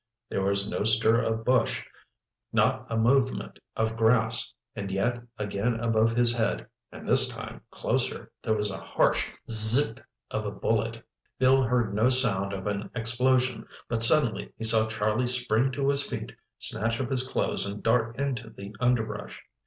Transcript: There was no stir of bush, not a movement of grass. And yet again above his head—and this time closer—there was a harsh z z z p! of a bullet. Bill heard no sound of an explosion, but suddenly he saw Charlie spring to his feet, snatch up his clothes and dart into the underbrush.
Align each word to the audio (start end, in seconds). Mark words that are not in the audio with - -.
There 0.29 0.41
was 0.41 0.67
no 0.67 0.83
stir 0.83 1.21
of 1.21 1.45
bush, 1.45 1.85
not 2.51 2.87
a 2.89 2.97
movement 2.97 3.59
of 3.75 3.95
grass. 3.95 4.51
And 4.75 4.89
yet 4.89 5.21
again 5.37 5.75
above 5.79 6.15
his 6.17 6.33
head—and 6.33 7.07
this 7.07 7.29
time 7.29 7.61
closer—there 7.69 8.55
was 8.55 8.71
a 8.71 8.79
harsh 8.79 9.27
z 9.47 9.53
z 9.53 9.81
z 9.89 9.93
p! 9.93 10.01
of 10.31 10.47
a 10.47 10.51
bullet. 10.51 11.05
Bill 11.37 11.61
heard 11.61 11.93
no 11.93 12.09
sound 12.09 12.51
of 12.51 12.65
an 12.65 12.89
explosion, 12.95 13.67
but 13.87 14.01
suddenly 14.01 14.51
he 14.57 14.63
saw 14.63 14.87
Charlie 14.89 15.27
spring 15.27 15.71
to 15.73 15.89
his 15.89 16.01
feet, 16.01 16.31
snatch 16.57 16.99
up 16.99 17.11
his 17.11 17.21
clothes 17.27 17.67
and 17.67 17.83
dart 17.83 18.17
into 18.19 18.49
the 18.49 18.75
underbrush. 18.79 19.39